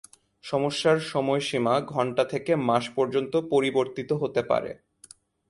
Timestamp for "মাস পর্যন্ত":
2.67-3.33